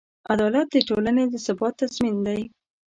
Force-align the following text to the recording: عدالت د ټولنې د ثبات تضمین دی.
عدالت 0.31 0.67
د 0.71 0.77
ټولنې 0.89 1.23
د 1.29 1.35
ثبات 1.45 1.73
تضمین 1.81 2.15
دی. 2.27 2.41